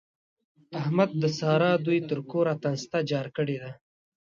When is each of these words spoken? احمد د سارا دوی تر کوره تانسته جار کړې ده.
احمد 0.79 1.09
د 1.21 1.23
سارا 1.39 1.71
دوی 1.85 1.99
تر 2.09 2.19
کوره 2.31 2.53
تانسته 2.63 2.97
جار 3.09 3.27
کړې 3.37 3.57
ده. 3.63 3.71